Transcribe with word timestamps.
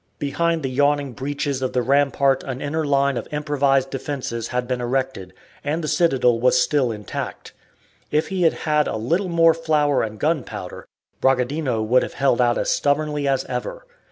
Behind 0.17 0.63
the 0.63 0.69
yawning 0.71 1.13
breaches 1.13 1.61
of 1.61 1.73
the 1.73 1.83
rampart 1.83 2.41
an 2.43 2.59
inner 2.59 2.83
line 2.87 3.17
of 3.17 3.27
improvised 3.31 3.91
defences 3.91 4.47
had 4.47 4.67
been 4.67 4.81
erected, 4.81 5.31
and 5.63 5.83
the 5.83 5.87
citadel 5.87 6.39
was 6.39 6.59
still 6.59 6.91
intact. 6.91 7.53
If 8.09 8.29
he 8.29 8.41
had 8.41 8.53
had 8.53 8.87
a 8.87 8.97
little 8.97 9.29
more 9.29 9.53
flour 9.53 10.01
and 10.01 10.17
gunpowder, 10.19 10.87
Bragadino 11.21 11.83
would 11.83 12.01
have 12.01 12.13
held 12.15 12.41
out 12.41 12.57
as 12.57 12.71
stubbornly 12.71 13.27
as 13.27 13.45
ever. 13.45 13.85